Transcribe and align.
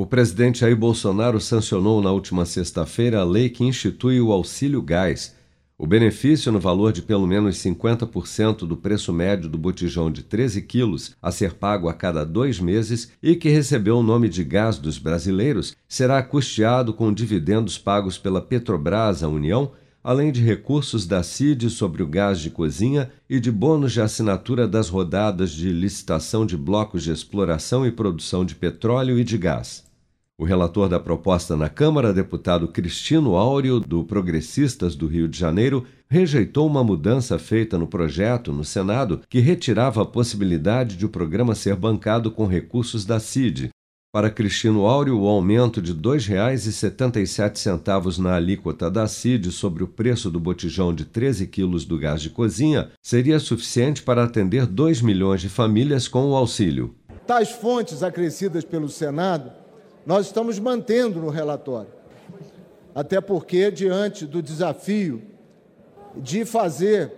O 0.00 0.06
presidente 0.06 0.60
Jair 0.60 0.74
Bolsonaro 0.74 1.38
sancionou 1.38 2.00
na 2.00 2.10
última 2.10 2.46
sexta-feira 2.46 3.20
a 3.20 3.22
lei 3.22 3.50
que 3.50 3.62
institui 3.62 4.18
o 4.18 4.32
auxílio 4.32 4.80
gás. 4.80 5.36
O 5.76 5.86
benefício 5.86 6.50
no 6.50 6.58
valor 6.58 6.90
de 6.90 7.02
pelo 7.02 7.26
menos 7.26 7.58
50% 7.58 8.60
do 8.60 8.78
preço 8.78 9.12
médio 9.12 9.46
do 9.46 9.58
botijão 9.58 10.10
de 10.10 10.22
13 10.22 10.62
quilos 10.62 11.14
a 11.20 11.30
ser 11.30 11.52
pago 11.52 11.86
a 11.86 11.92
cada 11.92 12.24
dois 12.24 12.58
meses 12.58 13.12
e 13.22 13.36
que 13.36 13.50
recebeu 13.50 13.98
o 13.98 14.02
nome 14.02 14.30
de 14.30 14.42
gás 14.42 14.78
dos 14.78 14.96
brasileiros 14.96 15.76
será 15.86 16.22
custeado 16.22 16.94
com 16.94 17.12
dividendos 17.12 17.76
pagos 17.76 18.16
pela 18.16 18.40
Petrobras 18.40 19.22
à 19.22 19.28
União 19.28 19.70
além 20.02 20.32
de 20.32 20.42
recursos 20.42 21.06
da 21.06 21.22
CID 21.22 21.68
sobre 21.68 22.02
o 22.02 22.06
gás 22.06 22.40
de 22.40 22.48
cozinha 22.48 23.10
e 23.28 23.38
de 23.38 23.52
bônus 23.52 23.92
de 23.92 24.00
assinatura 24.00 24.66
das 24.66 24.88
rodadas 24.88 25.50
de 25.50 25.68
licitação 25.68 26.46
de 26.46 26.56
blocos 26.56 27.04
de 27.04 27.12
exploração 27.12 27.86
e 27.86 27.92
produção 27.92 28.46
de 28.46 28.54
petróleo 28.54 29.18
e 29.18 29.24
de 29.24 29.36
gás. 29.36 29.89
O 30.40 30.44
relator 30.44 30.88
da 30.88 30.98
proposta 30.98 31.54
na 31.54 31.68
Câmara, 31.68 32.14
deputado 32.14 32.66
Cristino 32.66 33.36
Áureo, 33.36 33.78
do 33.78 34.02
Progressistas 34.04 34.96
do 34.96 35.06
Rio 35.06 35.28
de 35.28 35.38
Janeiro, 35.38 35.84
rejeitou 36.08 36.66
uma 36.66 36.82
mudança 36.82 37.38
feita 37.38 37.76
no 37.76 37.86
projeto 37.86 38.50
no 38.50 38.64
Senado 38.64 39.20
que 39.28 39.38
retirava 39.38 40.00
a 40.00 40.06
possibilidade 40.06 40.96
de 40.96 41.04
o 41.04 41.10
programa 41.10 41.54
ser 41.54 41.76
bancado 41.76 42.30
com 42.30 42.46
recursos 42.46 43.04
da 43.04 43.20
CID, 43.20 43.68
para 44.10 44.30
Cristino 44.30 44.86
Áureo, 44.86 45.20
o 45.20 45.28
aumento 45.28 45.82
de 45.82 45.92
R$ 45.92 45.98
2,77 45.98 48.16
na 48.16 48.34
alíquota 48.34 48.90
da 48.90 49.06
CID 49.06 49.52
sobre 49.52 49.84
o 49.84 49.88
preço 49.88 50.30
do 50.30 50.40
botijão 50.40 50.94
de 50.94 51.04
13 51.04 51.46
quilos 51.48 51.84
do 51.84 51.98
gás 51.98 52.22
de 52.22 52.30
cozinha 52.30 52.88
seria 53.02 53.38
suficiente 53.38 54.02
para 54.02 54.24
atender 54.24 54.66
2 54.66 55.02
milhões 55.02 55.42
de 55.42 55.50
famílias 55.50 56.08
com 56.08 56.30
o 56.30 56.34
auxílio. 56.34 56.94
Tais 57.26 57.50
fontes 57.50 58.02
acrescidas 58.02 58.64
pelo 58.64 58.88
Senado, 58.88 59.60
nós 60.10 60.26
estamos 60.26 60.58
mantendo 60.58 61.20
no 61.20 61.28
relatório. 61.28 61.92
Até 62.92 63.20
porque, 63.20 63.70
diante 63.70 64.26
do 64.26 64.42
desafio 64.42 65.22
de 66.16 66.44
fazer 66.44 67.12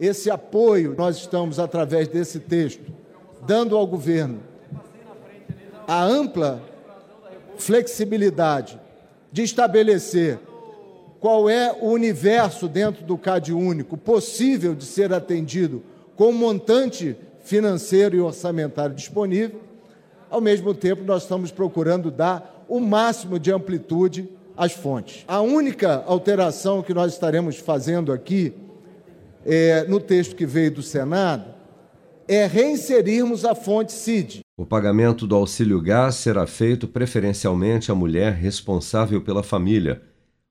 esse 0.00 0.30
apoio, 0.30 0.94
nós 0.96 1.18
estamos, 1.18 1.58
através 1.58 2.08
desse 2.08 2.40
texto, 2.40 2.90
dando 3.46 3.76
ao 3.76 3.86
governo 3.86 4.40
a 5.86 6.02
ampla 6.02 6.62
flexibilidade 7.58 8.80
de 9.30 9.42
estabelecer 9.42 10.38
qual 11.20 11.50
é 11.50 11.70
o 11.78 11.90
universo 11.90 12.66
dentro 12.66 13.04
do 13.04 13.18
CAD 13.18 13.52
único 13.52 13.94
possível 13.94 14.74
de 14.74 14.86
ser 14.86 15.12
atendido 15.12 15.82
com 16.16 16.30
o 16.30 16.32
montante 16.32 17.14
financeiro 17.42 18.16
e 18.16 18.20
orçamentário 18.20 18.94
disponível. 18.94 19.67
Ao 20.30 20.40
mesmo 20.40 20.74
tempo, 20.74 21.02
nós 21.04 21.22
estamos 21.22 21.50
procurando 21.50 22.10
dar 22.10 22.64
o 22.68 22.80
máximo 22.80 23.38
de 23.38 23.50
amplitude 23.50 24.28
às 24.56 24.72
fontes. 24.72 25.24
A 25.26 25.40
única 25.40 26.04
alteração 26.06 26.82
que 26.82 26.92
nós 26.92 27.12
estaremos 27.12 27.56
fazendo 27.56 28.12
aqui, 28.12 28.52
é, 29.46 29.84
no 29.84 30.00
texto 30.00 30.36
que 30.36 30.44
veio 30.44 30.72
do 30.72 30.82
Senado, 30.82 31.54
é 32.26 32.46
reinserirmos 32.46 33.44
a 33.44 33.54
fonte 33.54 33.92
CID. 33.92 34.40
O 34.56 34.66
pagamento 34.66 35.26
do 35.26 35.34
auxílio 35.34 35.80
gás 35.80 36.16
será 36.16 36.46
feito 36.46 36.86
preferencialmente 36.86 37.90
à 37.90 37.94
mulher 37.94 38.34
responsável 38.34 39.22
pela 39.22 39.42
família. 39.42 40.02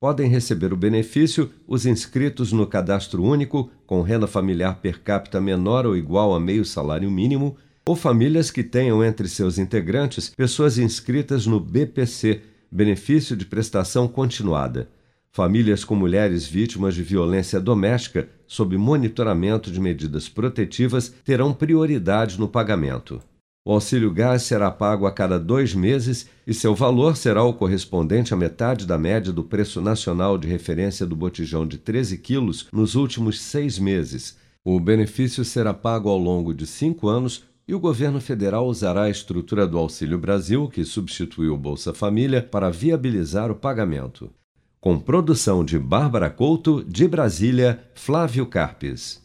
Podem 0.00 0.28
receber 0.28 0.72
o 0.72 0.76
benefício 0.76 1.50
os 1.68 1.84
inscritos 1.86 2.52
no 2.52 2.66
cadastro 2.66 3.22
único, 3.22 3.70
com 3.86 4.00
renda 4.00 4.26
familiar 4.26 4.80
per 4.80 5.02
capita 5.02 5.40
menor 5.40 5.86
ou 5.86 5.94
igual 5.94 6.34
a 6.34 6.40
meio 6.40 6.64
salário 6.64 7.10
mínimo, 7.10 7.56
ou 7.90 7.96
famílias 7.96 8.52
que 8.52 8.62
tenham 8.62 9.02
entre 9.02 9.28
seus 9.28 9.58
integrantes 9.58 10.28
pessoas 10.28 10.78
inscritas 10.78 11.44
no 11.44 11.58
BPC, 11.58 12.40
Benefício 12.70 13.36
de 13.36 13.44
Prestação 13.44 14.06
Continuada. 14.06 14.88
Famílias 15.32 15.82
com 15.82 15.96
mulheres 15.96 16.46
vítimas 16.46 16.94
de 16.94 17.02
violência 17.02 17.58
doméstica, 17.58 18.28
sob 18.46 18.76
monitoramento 18.76 19.72
de 19.72 19.80
medidas 19.80 20.28
protetivas, 20.28 21.12
terão 21.24 21.52
prioridade 21.52 22.38
no 22.38 22.46
pagamento. 22.46 23.20
O 23.66 23.72
auxílio 23.72 24.12
gás 24.12 24.42
será 24.42 24.70
pago 24.70 25.04
a 25.04 25.10
cada 25.10 25.36
dois 25.36 25.74
meses 25.74 26.28
e 26.46 26.54
seu 26.54 26.76
valor 26.76 27.16
será 27.16 27.42
o 27.42 27.52
correspondente 27.52 28.32
à 28.32 28.36
metade 28.36 28.86
da 28.86 28.96
média 28.96 29.32
do 29.32 29.42
preço 29.42 29.80
nacional 29.80 30.38
de 30.38 30.46
referência 30.46 31.04
do 31.04 31.16
botijão 31.16 31.66
de 31.66 31.76
13 31.76 32.18
quilos 32.18 32.68
nos 32.72 32.94
últimos 32.94 33.40
seis 33.40 33.80
meses. 33.80 34.38
O 34.64 34.78
benefício 34.78 35.44
será 35.44 35.74
pago 35.74 36.08
ao 36.08 36.18
longo 36.18 36.54
de 36.54 36.68
cinco 36.68 37.08
anos 37.08 37.49
e 37.70 37.74
o 37.74 37.78
governo 37.78 38.20
federal 38.20 38.66
usará 38.66 39.04
a 39.04 39.10
estrutura 39.10 39.64
do 39.64 39.78
Auxílio 39.78 40.18
Brasil, 40.18 40.68
que 40.68 40.84
substituiu 40.84 41.54
o 41.54 41.56
Bolsa 41.56 41.94
Família, 41.94 42.42
para 42.42 42.68
viabilizar 42.68 43.48
o 43.48 43.54
pagamento 43.54 44.28
com 44.80 44.98
produção 44.98 45.64
de 45.64 45.78
Bárbara 45.78 46.28
Couto, 46.28 46.82
de 46.82 47.06
Brasília, 47.06 47.80
Flávio 47.94 48.44
Carpes. 48.44 49.22